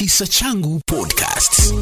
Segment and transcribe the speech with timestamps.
[0.00, 1.74] Kisa Changu Podcast.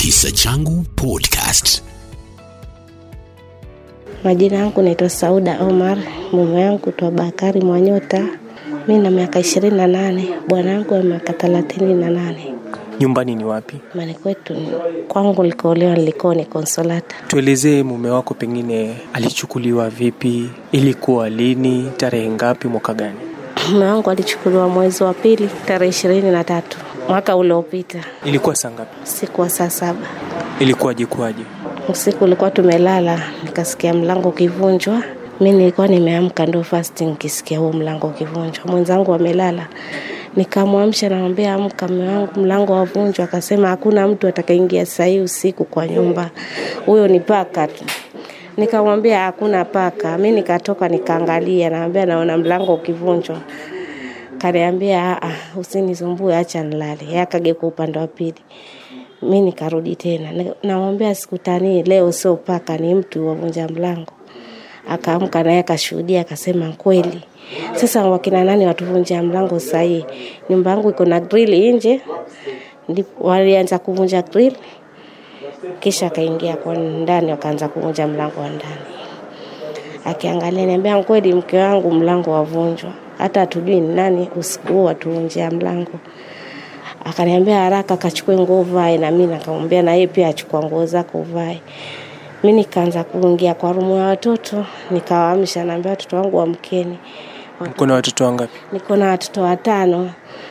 [0.00, 1.82] Kisa Changu Podcast.
[4.24, 5.98] Majina yangu naitwa Sauda Omar,
[6.32, 8.28] mume wangu twa Bakari Mwanyota.
[8.88, 12.54] Mi na miaka ishirini na nane, bwana wangu ana miaka thelathini na nane.
[13.00, 13.76] Nyumbani ni wapi?
[13.94, 14.56] Mani kwetu
[15.08, 17.16] kwangu likoolewa ni Konsolata.
[17.28, 23.33] Tuelezee mume wako, pengine alichukuliwa vipi, ilikuwa lini, tarehe ngapi, mwaka gani?
[23.70, 26.78] Mume wangu alichukuliwa mwezi wa pili tarehe ishirini na tatu
[27.08, 28.96] mwaka uliopita, Ilikuwa saa ngapi?
[29.02, 30.06] Siku wa saa saba
[30.60, 31.42] Ilikuwaje kuwaje?
[31.88, 32.24] usiku.
[32.24, 35.02] Ulikuwa tumelala, nikasikia mlango ukivunjwa.
[35.40, 38.64] Mi nilikuwa nimeamka ndo first nikisikia huo mlango ukivunjwa.
[38.66, 39.66] Mwenzangu amelala,
[40.36, 43.24] nikamwamsha, namwambia amka, mume wangu, mlango wavunjwa.
[43.24, 46.30] Akasema hakuna mtu atakaingia saa hii usiku kwa nyumba,
[46.86, 47.84] huyo ni paka tu.
[48.56, 50.18] Nikamwambia hakuna paka.
[50.18, 53.40] Mi nikatoka nikaangalia, naambia naona mlango ukivunjwa.
[54.38, 57.20] Kaniambia "Ah, usinisumbue, acha nilale.
[57.20, 58.34] Akageuka upande wa pili.
[59.22, 60.54] Mi nikarudi tena.
[60.62, 64.12] Namwambia sikutanii leo sio paka ni mtu wavunja mlango.
[64.88, 67.20] Akaamka naye akashuhudia akasema kweli.
[67.74, 70.04] Sasa wakina nani watuvunja mlango sahii?
[70.50, 72.00] Nyumba yangu iko na grill nje.
[73.20, 74.52] Walianza kuvunja grill
[75.80, 78.80] kisha akaingia kwa ndani wakaanza kuvunja mlango wa ndani
[80.04, 85.90] akiangalia niambia kweli mke wangu mlango wavunjwa hata hatujui ni nani usiku huo watuvunjia mlango
[87.04, 91.60] akaniambia haraka kachukue nguo uvae, na mimi nikamwambia na yeye pia achukua nguo zako uvae.
[92.42, 96.98] Mimi nikaanza kuingia kwa rumu ya watoto, nikawaamsha, naambia watoto wangu wamkeni.
[97.60, 98.58] Niko na watoto wangapi?
[98.72, 100.10] Niko na watoto watano,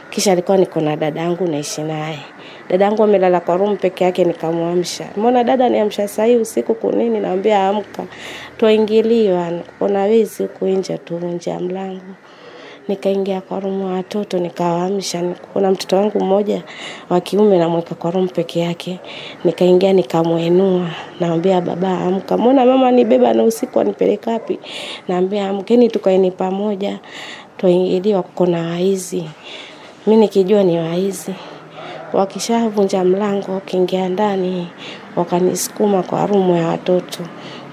[0.09, 2.19] kisha alikuwa niko na dada yangu naishi naye.
[2.69, 5.05] Dada yangu amelala kwa rumu peke yake, nikamwamsha.
[5.17, 7.19] Mbona dada niamsha saa hii usiku kunini?
[7.19, 8.03] Naambia amka,
[8.57, 12.01] twaingiliwa, kuna wezi huku nje, tuvunja mlango
[12.87, 15.23] nikaingia kwa rumu wa watoto nikawaamsha.
[15.53, 16.63] Kuna mtoto wangu mmoja
[17.09, 18.99] wa kiume namweka kwa rumu peke yake,
[19.45, 24.59] nikaingia nikamwinua, naambia baba amka, mbona mama nibeba na usiku anipeleka wapi?
[25.07, 26.99] Naambia amkeni, tukaeni pamoja,
[27.57, 29.23] twaingiliwa, kuna waizi.
[30.07, 31.33] Mi nikijua ni waizi
[32.13, 34.67] wakishavunja mlango wakiingia ndani
[35.15, 37.19] wakanisukuma kwa rumu ya watoto.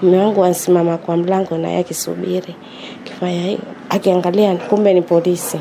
[0.01, 2.55] Mume wangu ansimama kwa mlango naye akisubiri.
[3.03, 3.59] Kifanya hiyo
[3.89, 5.59] akiangalia kumbe ni polisi.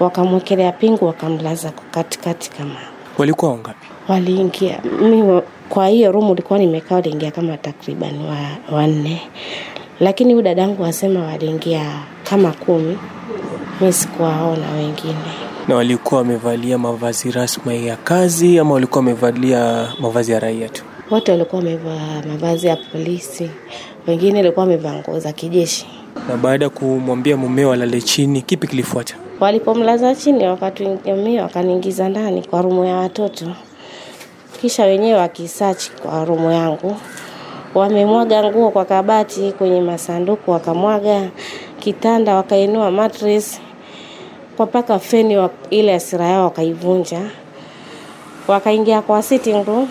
[0.00, 2.76] Wakamwekelea pingu wakamlaza katikati kama
[3.18, 3.86] Walikuwa wangapi?
[4.08, 4.78] waliingia.
[5.02, 8.36] Mi kwa hiyo rumu ulikuwa nimekaa waliingia kama takriban wa,
[8.76, 9.20] wanne.
[10.00, 11.84] Lakini huyu dadangu wasema waliingia
[12.24, 12.98] kama kumi.
[13.80, 15.14] Mi sikuwaona wengine
[15.68, 20.84] Na walikuwa wamevalia mavazi rasmi ya kazi ama walikuwa wamevalia mavazi ya raia tu?
[21.10, 23.50] wote walikuwa wamevaa mavazi ya polisi,
[24.06, 25.86] wengine walikuwa wamevaa nguo za kijeshi.
[26.28, 29.14] Na baada ya kumwambia mumeo alale chini, kipi kilifuata?
[29.40, 33.44] Walipomlaza chini, wakatuingia wakaniingiza ndani kwa rumu ya watoto,
[34.60, 36.96] kisha wenyewe wakisachi kwa rumu yangu,
[37.74, 41.30] wamemwaga nguo kwa kabati, kwenye masanduku wakamwaga,
[41.80, 43.60] kitanda wakainua mattress,
[44.56, 47.20] kwa mpaka feni wa, ile asira yao wakaivunja,
[48.48, 49.88] wakaingia kwa sitting room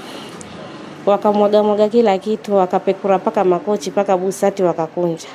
[1.06, 5.28] wakamwaga mwaga kila kitu, wakapekura paka makochi paka busati wakakunja,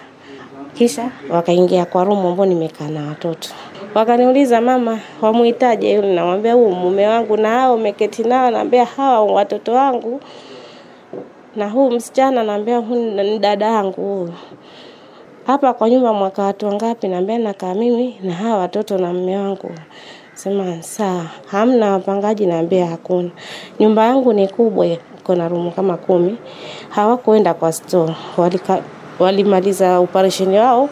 [0.74, 3.48] kisha wakaingia kwa rumu ambao nimekaa na watoto.
[3.94, 6.14] Wakaniuliza, mama, wamuhitaje yule?
[6.14, 8.50] Namwambia huu mume wangu, na hao umeketi nao?
[8.50, 10.20] Naambia hawa watoto wangu,
[11.56, 14.32] na huu msichana, naambia huu ni dada yangu huyu.
[15.46, 17.08] Hapa kwa nyumba mwaka watu wangapi?
[17.08, 19.70] Naambia nakaa mimi na hawa watoto na mume wangu.
[20.34, 22.46] Sema saa hamna wapangaji?
[22.46, 23.30] Naambia hakuna.
[23.80, 26.38] Nyumba yangu ni kubwa, iko na rumu kama kumi.
[26.88, 28.82] Hawakuenda kwa store, walika,
[29.18, 30.88] walimaliza operesheni wao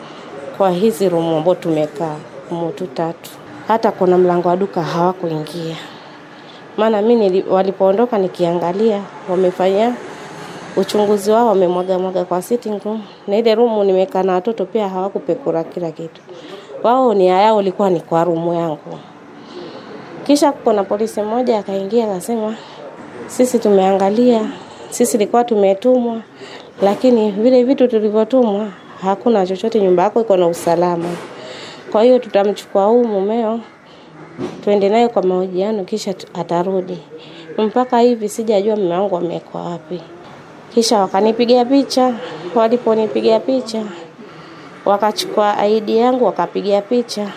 [0.57, 2.17] kwa hizi rumu ambao tumekaa
[2.51, 3.31] rumu tu tatu.
[3.69, 5.77] Hata kuna mlango wa duka hawakuingia,
[6.77, 9.95] maana mi walipoondoka nikiangalia wamefanya
[10.77, 15.65] uchunguzi wao, wamemwaga mwaga kwa sitting room na ile room nimekaa na watoto pia hawakupekura
[15.65, 16.21] kila kitu.
[16.83, 18.99] Wao nia yao ilikuwa ni kwa room yangu.
[20.27, 22.57] Kisha kuna polisi mmoja akaingia akasema,
[23.27, 24.51] sisi tumeangalia,
[24.91, 26.21] sisi ilikuwa tumetumwa,
[26.83, 28.69] lakini vile vitu tulivyotumwa
[29.03, 31.09] hakuna chochote, nyumba yako iko na usalama.
[31.93, 33.61] Kwa hiyo tutamchukua huu mumeo
[34.65, 36.99] tuende naye kwa mahojiano, kisha atarudi.
[37.59, 40.01] Mpaka hivi sijajua mume wangu amekuwa wapi.
[40.75, 42.15] Kisha wakanipigia picha,
[42.55, 43.83] waliponipigia picha
[44.85, 47.29] wakachukua ID yangu wakapiga picha,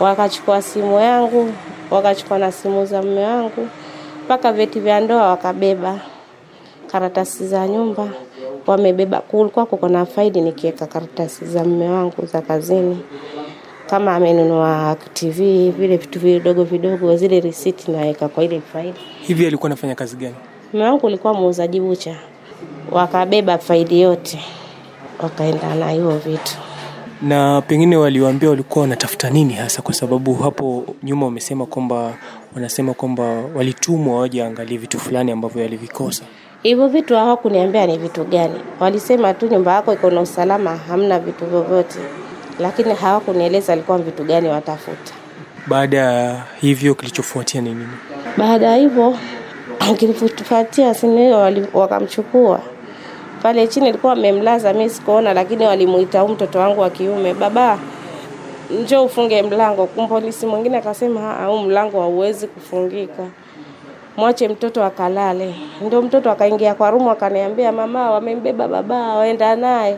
[0.00, 1.52] wakachukua simu yangu,
[1.90, 3.68] wakachukua na simu za mume wangu,
[4.24, 6.00] mpaka vyeti vya ndoa wakabeba,
[6.86, 8.08] karatasi za nyumba
[8.66, 9.20] wamebeba.
[9.20, 12.98] Kulikuwa kuko na faili nikiweka karatasi za mume wangu za kazini,
[13.90, 18.94] kama amenunua TV, vile vitu vidogo vidogo, zile risiti naweka kwa ile faili.
[19.20, 20.34] Hivi alikuwa anafanya kazi gani?
[20.74, 22.16] Mume wangu ulikuwa muuzaji bucha,
[22.92, 24.38] wakabeba faili yote,
[25.22, 26.56] wakaenda na hiyo vitu.
[27.22, 32.14] Na pengine waliwaambia walikuwa wanatafuta nini hasa, kwa sababu hapo nyuma wamesema kwamba
[32.54, 33.22] wanasema kwamba
[33.56, 36.22] walitumwa waje angalie vitu fulani ambavyo walivikosa.
[36.62, 41.46] Hivyo vitu hawakuniambia ni vitu gani, walisema tu nyumba yako iko na usalama, hamna vitu
[41.46, 41.98] vyovyote,
[42.60, 45.12] lakini hawakunieleza alikuwa vitu gani watafuta.
[45.66, 47.88] Baada ya hivyo, kilichofuatia ni nini?
[48.38, 49.16] Baada ya hivyo
[49.92, 51.32] kilifuatia sini
[51.74, 52.60] wakamchukua
[53.42, 57.78] pale chini, alikuwa amemlaza, mi sikuona, lakini walimuita huu mtoto wangu wa kiume, baba
[58.82, 59.86] njo ufunge mlango.
[59.86, 63.22] Polisi mwingine akasema "Ah, huu mlango hauwezi kufungika,
[64.16, 65.54] mwache mtoto akalale.
[65.86, 69.96] Ndio mtoto akaingia kwa rumu akaniambia, mama, wamembeba baba, waenda naye.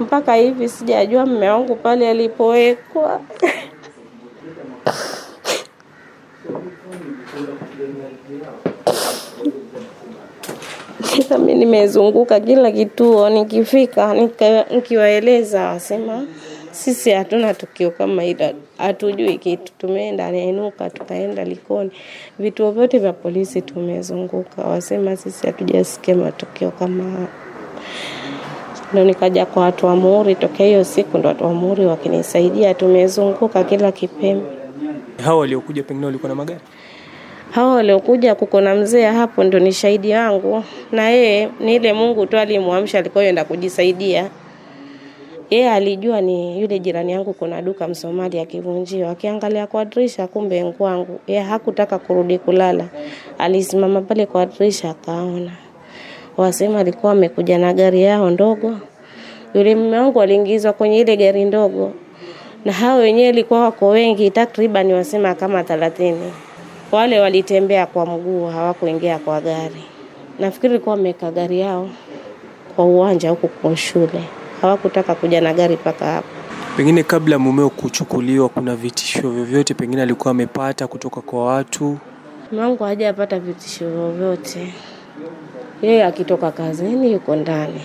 [0.00, 3.20] Mpaka hivi sijajua mme wangu pale alipowekwa.
[11.02, 14.14] Sasa mi nimezunguka kila kituo, nikifika
[14.70, 16.26] nikiwaeleza, wasema
[16.70, 19.72] sisi hatuna tukio kama hilo, hatujui kitu.
[19.78, 21.90] Tumeenda Nainuka, tukaenda Likoni,
[22.38, 27.28] vituo vyote vya polisi tumezunguka, wasema sisi hatujasikia matukio kama hayo.
[28.92, 33.64] Ndo nikaja kwa watu wa Muhuri, tokea hiyo siku ndo watu wa Muhuri wakinisaidia, tumezunguka
[33.64, 34.46] kila kipembe.
[35.24, 36.60] Hao waliokuja pengine walikuwa na magari?
[37.50, 42.26] hao waliokuja kuko na mzee hapo ndo ni shahidi wangu, na yeye ni ile Mungu
[42.26, 44.30] tu alimwamsha, alikuwa yenda kujisaidia.
[45.50, 51.20] Yeye alijua ni yule jirani yangu kuna duka Msomali akivunjiwa, akiangalia kwa dirisha, kumbe nkwangu.
[51.26, 52.88] Yeye hakutaka kurudi kulala,
[53.38, 55.50] alisimama pale kwa dirisha akaona.
[56.36, 58.74] Wasema alikuwa amekuja na gari yao ndogo.
[59.54, 61.92] Yule mume wangu aliingizwa kwenye ile gari ndogo,
[62.64, 66.32] na hao wenyewe likuwa wako wengi, takriban wasema kama thelathini.
[66.92, 69.82] Wale walitembea kwa mguu, hawakuingia kwa gari.
[70.38, 71.88] Nafikiri ilikuwa wameweka gari yao
[72.76, 74.20] kwa uwanja huku kwa shule,
[74.62, 76.28] hawakutaka kuja na gari mpaka hapo.
[76.76, 81.98] Pengine kabla mumeo kuchukuliwa, kuna vitisho vyovyote pengine alikuwa amepata kutoka kwa watu?
[82.52, 84.72] Mwangu hajapata vitisho vyovyote.
[85.82, 87.80] Yeye akitoka kazini yuko ndani.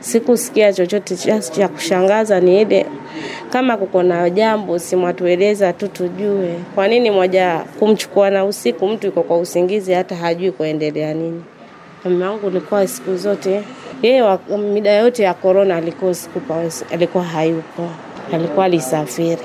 [0.00, 2.86] Sikusikia chochote cha kushangaza, ni ile
[3.54, 6.54] kama kuko na jambo simwatueleza tu tujue.
[6.74, 11.42] Kwa nini moja kumchukua na usiku, mtu yuko kwa usingizi, hata hajui kuendelea nini.
[12.04, 13.62] Mume wangu alikuwa siku zote
[14.02, 14.38] yeye,
[14.72, 16.14] mida yote ya korona alikuwa
[16.92, 17.88] alikuwa hayupo,
[18.32, 19.42] alikuwa alisafiri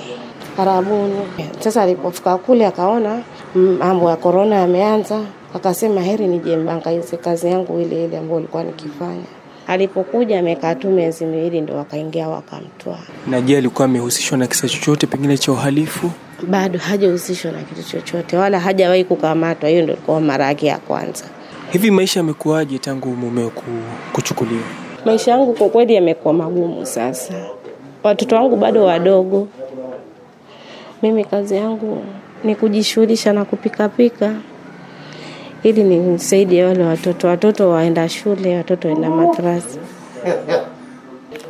[0.58, 1.16] Arabuni.
[1.60, 3.22] Sasa alipofika kule akaona
[3.56, 5.22] mm, mambo ya korona yameanza,
[5.56, 9.39] akasema heri nije mbangaize kazi yangu ile ile ambayo ilikuwa nikifanya.
[9.70, 13.00] Alipokuja amekaa tu miezi miwili, ndo wakaingia wakamtoa.
[13.28, 16.12] Na je, alikuwa amehusishwa na kisa chochote pengine cha uhalifu?
[16.48, 19.70] Bado hajahusishwa na kitu chochote, wala hajawahi kukamatwa.
[19.70, 21.26] Hiyo ndo ilikuwa mara yake ya kwanza.
[21.72, 23.52] Hivi maisha yamekuwaje tangu mumeo
[24.14, 24.64] kuchukuliwa?
[25.06, 27.34] Maisha yangu kwa kweli yamekuwa magumu sasa.
[28.04, 29.48] Watoto wangu bado wadogo.
[31.02, 32.04] Mimi kazi yangu
[32.44, 34.34] ni kujishughulisha na kupikapika
[35.64, 37.28] ili nisaidie wale watoto.
[37.28, 39.80] Watoto waenda shule, watoto waenda madrasa.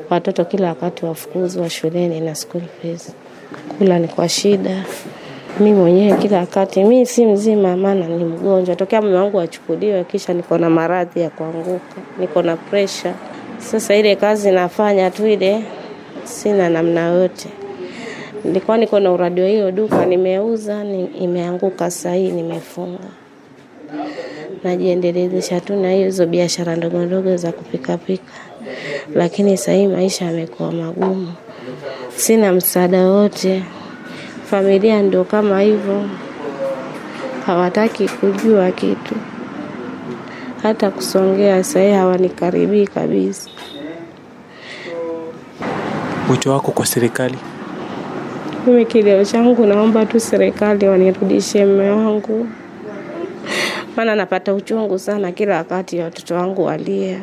[0.10, 3.14] Watoto kila wakati wafukuzwa shuleni na school fees.
[3.78, 4.84] Kula ni kwa shida.
[5.60, 10.34] Mi mwenyewe kila wakati, mi si mzima, maana ni mgonjwa tokea mume wangu achukuliwe, kisha
[10.34, 13.14] niko na maradhi ya kuanguka, niko na pressure.
[13.58, 15.64] Sasa ile kazi nafanya tu ile,
[16.24, 17.50] sina namna yote.
[18.46, 23.00] Nilikuwa niko na uradi wa hiyo duka, nimeuza, ni, imeanguka sahii nimefunga.
[24.64, 28.34] Najiendelezesha tu na hizo biashara ndogo ndogo za kupikapika,
[29.16, 31.34] lakini sasa hii maisha yamekuwa magumu,
[32.16, 33.64] sina msaada wote.
[34.46, 36.06] Familia ndio kama hivyo,
[37.46, 39.16] hawataki kujua kitu,
[40.64, 43.50] hata kusongea sasa hii hawanikaribii kabisa.
[46.32, 47.38] Wito wako kwa serikali?
[48.68, 52.48] Mimi kilio changu naomba tu serikali wanirudishie mume wangu,
[53.96, 57.20] maana napata uchungu sana kila wakati watoto wangu walia.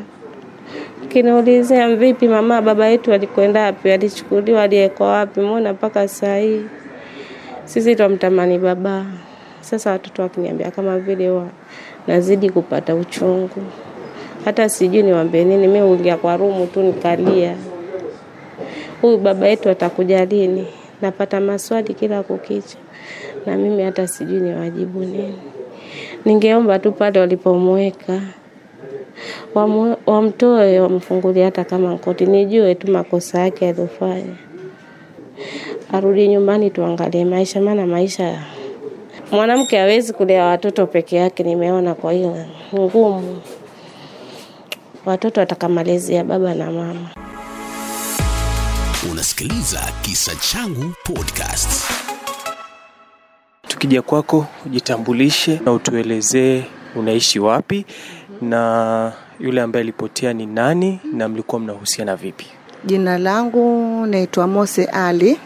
[1.09, 6.63] Kiniulizia vipi, mama baba yetu alikwenda wapi, alichukuliwa, aliwekwa wapi, mbona mpaka saa hii
[7.65, 9.07] sisi twamtamani baba.
[9.61, 11.47] Sasa watoto wakiniambia kama vile wa
[12.07, 13.63] nazidi kupata uchungu,
[14.45, 15.69] hata sijui niwaambie nini.
[15.69, 17.57] Mi uingia kwa rumu tu nikalia,
[19.03, 20.67] huyu baba yetu atakuja lini?
[21.03, 22.79] Napata maswali kila kukicha,
[23.47, 25.39] na mimi hata sijui niwajibu nini.
[26.25, 28.21] Ningeomba tu pale walipomweka
[30.07, 34.37] wamtoe, wamfungulie hata kama nkoti, nijue tu makosa yake aliyofanya,
[35.93, 38.43] arudi nyumbani tuangalie maisha, maana maisha
[39.33, 41.95] mwanamke hawezi kulea watoto peke yake, nimeona.
[41.95, 42.37] Kwa hiyo
[42.75, 43.39] ngumu,
[45.07, 45.69] watoto wataka
[46.25, 47.11] baba na mama.
[49.13, 51.91] Unasikiliza Kisa Changu Podcast.
[53.77, 56.65] Tukija kwako, ujitambulishe na utuelezee
[56.95, 57.87] unaishi wapi
[58.43, 62.47] na yule ambaye alipotea ni nani na mlikuwa mnahusiana vipi?
[62.85, 65.39] Jina langu naitwa Mose Ali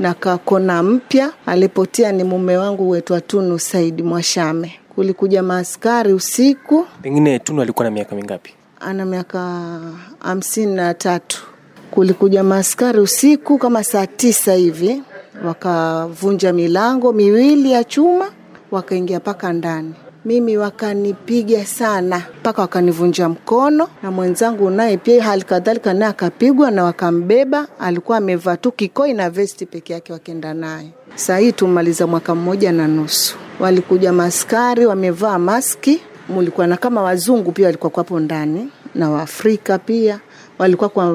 [0.00, 1.32] na kakona mpya.
[1.46, 4.72] Alipotea ni mume wangu wetu Tunu Saidi Mwashame.
[4.94, 8.52] Kulikuja maaskari usiku, Pengine Tunu alikuwa na miaka mingapi?
[8.80, 9.70] ana miaka
[10.18, 11.42] hamsini na tatu.
[11.90, 15.02] Kulikuja maaskari usiku kama saa tisa hivi,
[15.46, 18.30] wakavunja milango miwili ya chuma,
[18.70, 19.94] wakaingia mpaka ndani.
[20.24, 26.84] Mimi wakanipiga sana mpaka wakanivunja mkono, na mwenzangu naye pia hali kadhalika naye akapigwa na
[26.84, 27.66] wakambeba.
[27.80, 30.88] Alikuwa amevaa tu kikoi na vesti peke yake, wakenda naye.
[31.14, 33.36] Saa tumaliza mwaka mmoja na nusu.
[33.60, 40.20] Walikuja maskari wamevaa maski, mulikuwa na kama wazungu pia walikuwa kwapo ndani na Waafrika pia
[40.58, 41.10] walikuwa kwa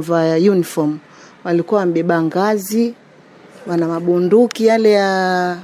[0.52, 0.98] uniform,
[1.44, 2.94] walikuwa wamebeba ngazi,
[3.68, 5.58] wana mabunduki yale ya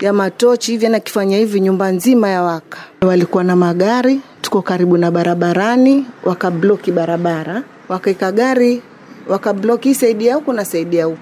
[0.00, 2.78] ya matochi hivi, na kifanya hivi nyumba nzima ya waka.
[3.02, 8.82] Walikuwa na magari, tuko karibu na barabarani, wakabloki barabara, wakaika gari
[9.28, 11.18] wakabloki hii saidi huku na saidi huku,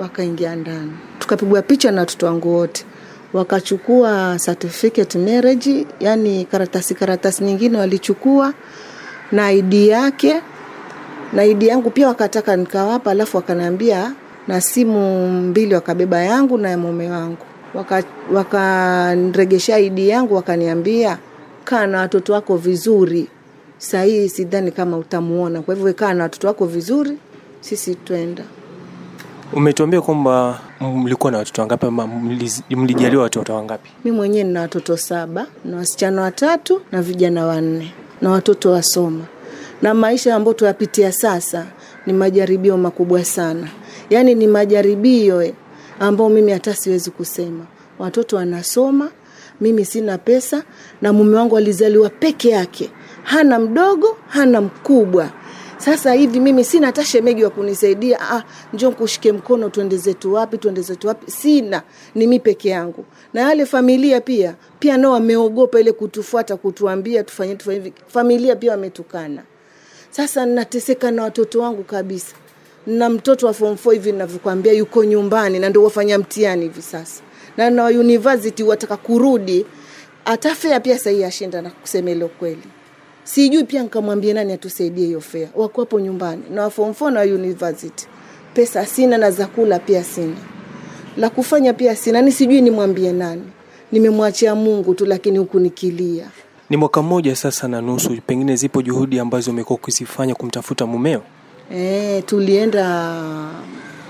[0.00, 2.84] wakaingia ndani, tukapigwa picha na watoto wangu wote.
[3.32, 8.52] Wakachukua certificate marriage, yani karatasi karatasi nyingine walichukua
[9.32, 10.40] na ID yake.
[11.32, 14.12] Na ID yangu pia wakataka nikawapa, alafu wakaniambia
[14.48, 17.36] na simu mbili wakabeba yangu na ya mume wangu,
[18.32, 21.18] wakaniregesha waka idi yangu wakaniambia
[21.64, 23.26] kaa na watoto wako vizuri,
[23.78, 27.18] sahii sidhani kama utamuona, kwa hivyo kaa na watoto wako vizuri,
[27.60, 28.42] sisi twenda.
[29.52, 32.06] Umetuambia kwamba mlikuwa na watoto wangapi ama
[32.70, 33.90] mlijaliwa watoto wangapi?
[34.04, 39.24] Mi mwenyewe nina watoto saba na wasichana watatu na vijana wanne na watoto wasoma,
[39.82, 41.66] na maisha ambayo tuyapitia sasa
[42.06, 43.68] ni majaribio makubwa sana,
[44.12, 45.52] yaani ni majaribio
[46.00, 47.66] ambao mimi hata siwezi kusema.
[47.98, 49.10] Watoto wanasoma,
[49.60, 50.62] mimi sina pesa,
[51.02, 52.90] na mume wangu alizaliwa peke yake,
[53.22, 55.30] hana mdogo, hana mkubwa.
[55.78, 58.42] Sasa hivi mimi sina hata shemegi wa kunisaidia, ah,
[58.72, 61.30] njo kushike mkono twende zetu wapi, twende zetu wapi.
[61.30, 61.82] Sina,
[62.14, 63.04] ni mi peke yangu.
[63.34, 67.92] Na yale familia pia pia nao wameogopa ile kutufuata, kutuambia tufanye tufanye.
[68.06, 69.42] Familia pia wametukana.
[70.10, 72.34] Sasa nateseka na watoto wangu kabisa.
[72.86, 77.22] Na mtoto wa form 4 hivi ninavyokuambia yuko nyumbani na ndio wafanya mtihani hivi sasa.
[77.56, 79.66] Na na university wataka kurudi.
[80.24, 82.62] atafea pia sahii ashinda na kusema ile kweli
[83.24, 88.06] sijui pia nikamwambia nani atusaidie hiyo fea wako hapo nyumbani na form 4 na university
[88.54, 90.36] pesa sina na za kula pia sina
[91.16, 93.42] la kufanya pia sina ni sijui nimwambie nani
[93.92, 96.30] nimemwachia mungu tu lakini huku nikilia
[96.70, 101.22] Ni mwaka mmoja sasa na nusu, pengine zipo juhudi ambazo umekuwa ukizifanya kumtafuta mumeo?
[101.74, 103.12] E, tulienda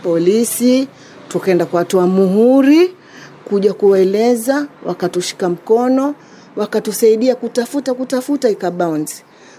[0.03, 0.89] polisi
[1.29, 2.95] tukaenda kuwatoa muhuri
[3.45, 6.15] kuja kuwaeleza wakatushika mkono
[6.57, 9.15] wakatusaidia kutafuta kutafuta ikabounce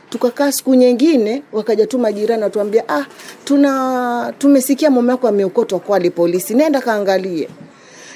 [0.09, 3.05] tukakaa siku nyingine wakaja tu majirani watuambia ah
[3.45, 7.49] tuna tumesikia mume wako ameokotwa Kwale polisi nenda kaangalie.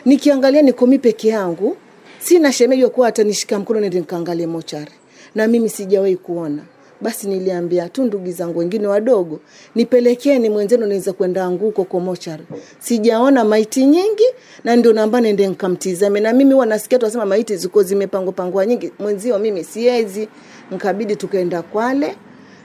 [0.06, 1.78] Nikiangalia niko mi peke yangu
[2.20, 4.92] sina shemeji wa kuwa atanishika mkono nende nikaangalie mochari.
[5.36, 6.62] Na mimi sijawahi kuona
[7.02, 9.40] basi niliambia tu ndugu zangu wengine wadogo
[9.76, 12.44] nipelekeni mwenzenu naweza kwenda anguko kwa mochari.
[12.80, 14.26] Sijaona maiti nyingi
[14.64, 18.92] na ndio namba nende nkamtizame na mimi wanasikia nasikia tunasema maiti ziko zimepangwa pangwa nyingi.
[19.00, 20.28] Mwenzio mimi siwezi.
[20.72, 22.16] Nkabidi tukaenda kwale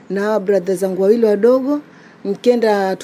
[0.09, 1.79] na bradha zangu wawili wadogo
[2.25, 2.95] mkenda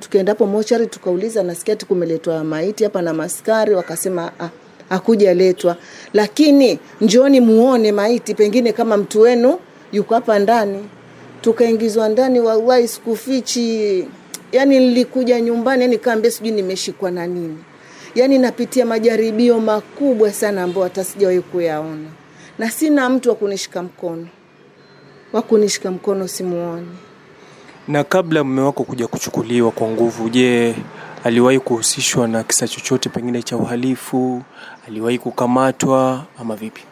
[0.00, 4.48] tukaenda hapo mochari tukauliza nasikia ti kumeletwa maiti hapa na maskari wakasema ah,
[4.88, 5.76] hakujaletwa.
[6.14, 9.58] Lakini njoni muone maiti pengine kama mtu wenu
[9.92, 10.88] yuko hapa ndani.
[11.40, 14.04] Tukaingizwa ndani wallahi sikufichi.
[14.52, 17.58] Yani nilikuja nyumbani yani kaambia sijui nimeshikwa na nini.
[18.14, 22.08] Yani napitia majaribio makubwa sana ambayo hata sijawahi kuyaona.
[22.58, 24.26] Na sina mtu wa kunishika mkono.
[25.32, 26.86] Wa kunishika mkono simuoni.
[27.88, 30.74] Na kabla mume wako kuja kuchukuliwa kwa nguvu, je,
[31.24, 34.42] aliwahi kuhusishwa na kisa chochote pengine cha uhalifu?
[34.88, 36.82] Aliwahi kukamatwa ama vipi?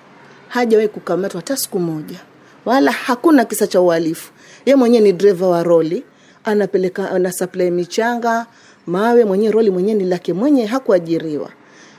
[0.48, 2.18] hajawahi kukamatwa hata siku moja,
[2.66, 4.32] wala hakuna kisa cha uhalifu.
[4.66, 6.04] Ye mwenyewe ni dreva wa roli,
[6.44, 8.46] anapeleka ana supply michanga,
[8.86, 11.50] mawe, mwenyewe roli mwenyewe ni lake mwenye, hakuajiriwa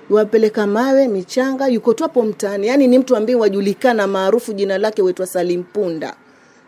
[0.10, 2.68] wapeleka mawe, michanga, yuko tu hapo mtaani.
[2.68, 6.16] Yani ni mtu ambaye wajulikana maarufu, jina lake huitwa Salim Punda,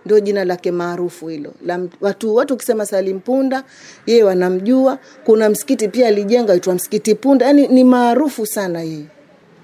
[0.05, 1.53] ndio jina lake maarufu hilo.
[1.65, 3.63] La, watu watu ukisema Salim Punda,
[4.05, 4.97] yeye wanamjua.
[5.23, 9.05] Kuna msikiti pia alijenga uitwa msikiti Punda, yani ni maarufu sana yeye.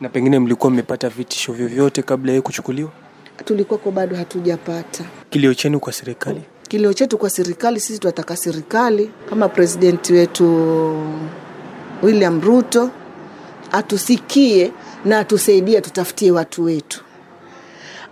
[0.02, 2.90] Na pengine mlikuwa mmepata vitisho vyovyote kabla yeye kuchukuliwa?
[3.46, 6.42] Tulikuwako bado hatujapata Kilio chenu kwa serikali?
[6.68, 7.80] kilio chetu kwa serikali.
[7.80, 10.46] Sisi tunataka serikali kama presidenti wetu
[12.04, 12.90] William Ruto
[13.72, 14.72] atusikie
[15.06, 17.04] na atusaidie, atutafutie watu wetu,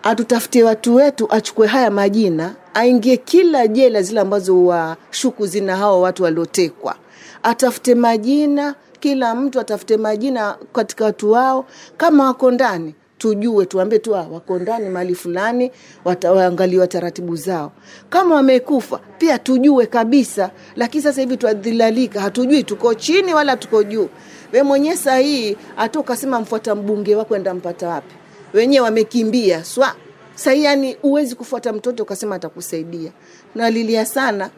[0.04, 6.24] atutafutie watu wetu, achukue haya majina, aingie kila jela zile ambazo washuku zina hao watu
[6.24, 6.96] waliotekwa,
[7.44, 11.66] atafute majina, kila mtu atafute majina katika watu wao,
[11.98, 12.96] kama wako ndani
[13.28, 15.72] tujue, tuambie tu "Ah, wako ndani mahali fulani,
[16.06, 17.72] wataangaliwa taratibu zao.
[18.10, 24.10] Kama wamekufa pia tujue kabisa, lakini sasa hivi twadhilalika, hatujui tuko chini wala tuko juu.
[24.54, 28.16] We mwenyewe sahii hata ukasema mfuata mbunge wako enda mpata wapi?
[28.54, 29.96] Wenyewe wamekimbia swa
[30.36, 33.12] sahii, yani huwezi kufuata mtoto ukasema atakusaidia.
[33.56, 34.50] Nalilia sana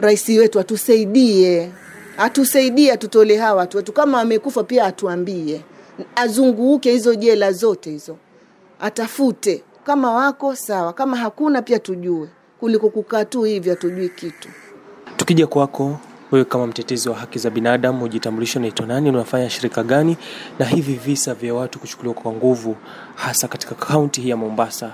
[0.00, 1.70] rais wetu atusaidie,
[2.18, 5.60] atusaidie, atutole hawa watu wetu, kama wamekufa pia atuambie,
[6.16, 8.16] azunguke hizo jela zote hizo,
[8.80, 12.28] atafute kama wako sawa, kama hakuna pia tujue,
[12.60, 14.48] kuliko kukaa tu hivi hatujui kitu.
[15.16, 15.96] Tukija kwako
[16.32, 20.16] wewe kama mtetezi wa haki za binadamu, ujitambulisho, unaitwa nani, unafanya shirika gani,
[20.58, 22.76] na hivi visa vya watu kuchukuliwa kwa nguvu
[23.14, 24.92] hasa katika kaunti hii ya Mombasa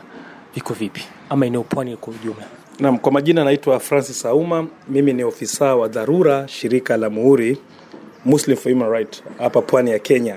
[0.55, 2.45] viko vipi, ama eneo pwani kwa ujumla?
[2.81, 4.67] Naam, kwa majina naitwa Francis Auma.
[4.89, 7.59] Mimi ni ofisa wa dharura shirika la Muhuri
[8.25, 10.37] Muslim for Human Right hapa pwani ya Kenya.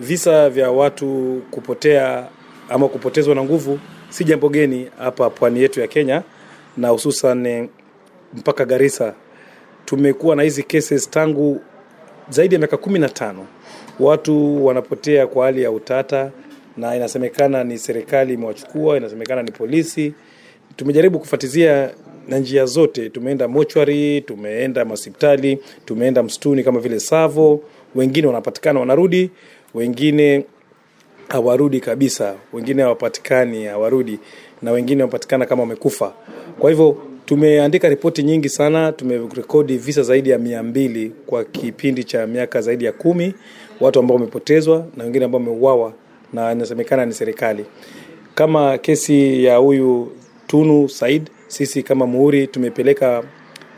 [0.00, 2.28] Visa vya watu kupotea
[2.68, 3.78] ama kupotezwa na nguvu
[4.08, 6.22] si jambo geni hapa pwani yetu ya Kenya
[6.76, 7.68] na hususan eh,
[8.34, 9.14] mpaka Garissa.
[9.84, 11.60] Tumekuwa na hizi cases tangu
[12.28, 13.46] zaidi ya miaka kumi na tano.
[14.00, 16.30] Watu wanapotea kwa hali ya utata,
[16.76, 20.14] na inasemekana ni serikali imewachukua, inasemekana ni polisi.
[20.76, 21.90] Tumejaribu kufatizia
[22.28, 27.60] na njia zote, tumeenda mochwari, tumeenda hospitali, tumeenda msituni kama vile Savo.
[27.94, 29.30] Wengine wanapatikana wanarudi,
[29.74, 30.44] wengine
[31.28, 34.18] hawarudi kabisa, wengine hawapatikani, hawarudi,
[34.62, 36.12] na wengine wapatikana kama wamekufa.
[36.58, 42.26] Kwa hivyo tumeandika ripoti nyingi sana, tumerekodi visa zaidi ya mia mbili kwa kipindi cha
[42.26, 43.34] miaka zaidi ya kumi,
[43.80, 45.92] watu ambao wamepotezwa na wengine ambao wameuawa,
[46.32, 47.64] na inasemekana ni serikali.
[48.34, 50.12] Kama kesi ya huyu
[50.46, 53.22] Tunu Said, sisi kama Muhuri tumepeleka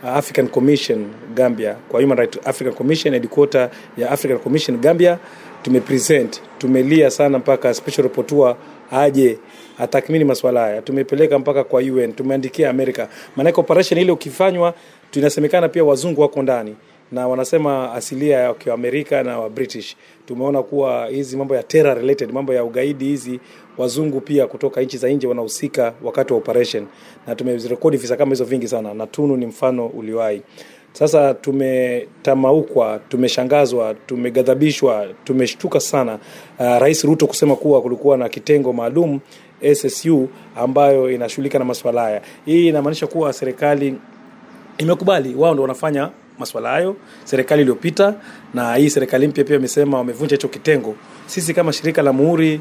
[0.05, 5.19] African Commission Gambia kwa Human Rights African Commission headquarter ya African Commission Gambia
[5.67, 8.57] tumepresent tumelia sana mpaka special rapporteur
[8.91, 9.39] aje
[9.79, 14.75] atathmini masuala haya tumepeleka mpaka kwa UN tumeandikia Amerika maanake operation ile ukifanywa
[15.11, 16.77] tunasemekana pia wazungu wako ndani
[17.13, 19.97] na wanasema asilia ya Amerika na wa British.
[20.27, 23.41] Tumeona kuwa hizi mambo ya terror related, mambo ya ugaidi hizi,
[23.79, 26.87] wazungu pia kutoka nchi za nje wanahusika wakati wa operation,
[27.27, 30.43] na tumezirekodi visa kama hizo vingi sana, na Tunu ni mfano uliwahi.
[30.99, 36.19] Sasa tumetamaukwa, tumeshangazwa, tumegadhabishwa, tumeshtuka sana
[36.59, 39.21] uh, Rais Ruto kusema kuwa kulikuwa na kitengo maalum
[39.75, 42.23] SSU ambayo inashughulika na maswala haya.
[42.45, 43.95] Hii inamaanisha kuwa serikali
[44.79, 48.15] imekubali wao ndo wanafanya maswala hayo, serikali iliyopita
[48.55, 50.95] na hii serikali mpya pia imesema wamevunja hicho kitengo.
[51.27, 52.61] Sisi kama shirika la Muhuri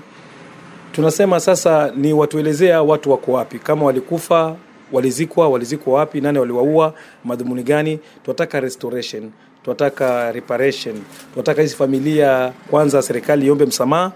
[0.91, 4.55] tunasema sasa ni watuelezea watu wako wapi, kama walikufa
[4.91, 6.93] walizikwa, walizikwa wapi, nani waliwaua,
[7.23, 7.99] madhumuni gani.
[8.23, 9.31] Tunataka restoration,
[9.63, 10.95] tunataka reparation,
[11.33, 14.11] tunataka hizi familia kwanza, serikali iombe msamaha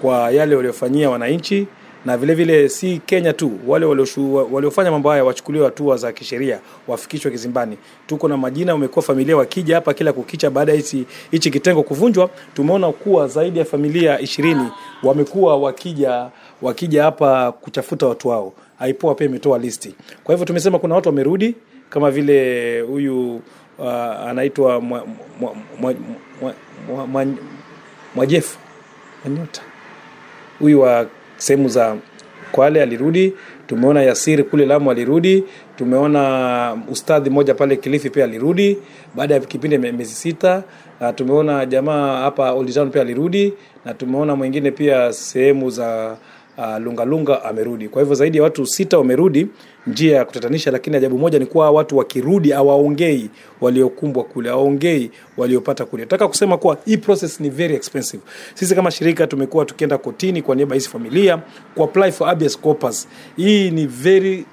[0.00, 1.66] kwa yale waliofanyia wananchi
[2.04, 3.86] na vile vile si Kenya tu, wale
[4.52, 7.78] waliofanya mambo haya wachukuliwe hatua za kisheria, wafikishwe kizimbani.
[8.06, 10.82] Tuko na majina, umekuwa familia wakija hapa kila kukicha, baada ya
[11.30, 14.68] hichi kitengo kuvunjwa, tumeona kuwa zaidi ya familia ishirini
[15.02, 16.30] wamekuwa wakija
[16.62, 18.52] wakija hapa kutafuta watu wao.
[18.80, 19.94] Aipoa pia imetoa listi.
[20.24, 21.54] Kwa hivyo tumesema kuna watu wamerudi
[21.90, 23.40] kama vile huyu
[23.78, 23.88] uh,
[24.28, 25.06] anaitwa mwa,
[25.40, 27.26] mwa,
[28.14, 28.58] Mwajefu
[29.24, 29.62] Manyota
[30.58, 31.96] huyu wa sehemu za
[32.52, 33.32] Kwale alirudi.
[33.66, 35.44] Tumeona Yasiri kule Lamu alirudi.
[35.76, 38.78] Tumeona ustadhi mmoja pale Kilifi pia alirudi
[39.14, 40.62] baada ya kipindi miezi sita.
[41.00, 43.52] Na tumeona jamaa hapa Old Town pia alirudi,
[43.84, 46.16] na tumeona mwingine pia sehemu za
[46.58, 47.88] uh, lungalunga amerudi.
[47.88, 49.46] Kwa hivyo zaidi ya watu sita wamerudi
[49.86, 55.84] njia ya kutatanisha lakini ajabu moja ni kuwa watu wakirudi hawaongei waliokumbwa kule hawaongei waliopata
[55.84, 56.02] kule.
[56.02, 58.22] Nataka kusema kuwa hii process ni very expensive.
[58.54, 61.38] Sisi kama shirika tumekuwa tukienda kotini kwa niaba hizi familia
[61.74, 63.08] kuapply for habeas corpus.
[63.36, 64.44] Hii ni very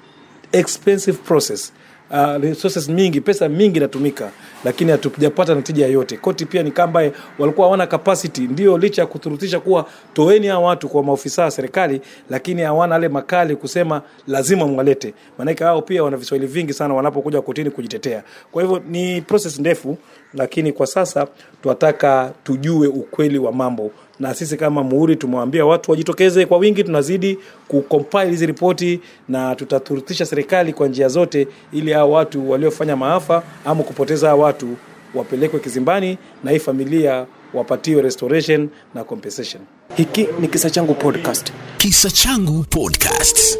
[0.52, 1.72] expensive process
[2.10, 4.30] Uh, resources mingi pesa mingi inatumika
[4.64, 6.16] lakini hatujapata natija yoyote.
[6.16, 8.40] Koti pia ni kambaye walikuwa hawana capacity.
[8.40, 13.08] Ndio licha ya kuthurutisha kuwa toeni hao watu kwa maofisa wa serikali lakini hawana ale
[13.08, 15.14] makali kusema lazima mwalete.
[15.38, 18.22] Maanake hao pia wana viswahili vingi sana wanapokuja kotini kujitetea.
[18.52, 19.98] Kwa hivyo ni process ndefu
[20.34, 21.26] lakini kwa sasa
[21.62, 23.90] tunataka tujue ukweli wa mambo
[24.20, 30.26] na sisi kama muhuri tumewaambia watu wajitokeze kwa wingi tunazidi kucompile hizi ripoti na tutathurutisha
[30.26, 34.68] serikali kwa njia zote ili hao watu waliofanya maafa ama kupoteza hao watu
[35.14, 39.62] wapelekwe kizimbani na hii familia wapatiwe restoration na compensation
[39.96, 43.58] hiki ni kisa changu podcast Kisa Changu Podcast.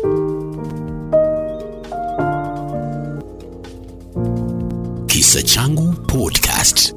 [5.07, 6.95] Kisa Changu Podcast.